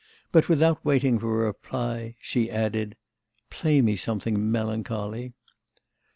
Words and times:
but, 0.31 0.49
without 0.49 0.83
waiting 0.83 1.19
for 1.19 1.43
a 1.43 1.45
reply, 1.45 2.15
she 2.19 2.49
added: 2.49 2.95
'Play 3.51 3.83
me 3.83 3.95
something 3.95 4.51
melancholy. 4.51 5.33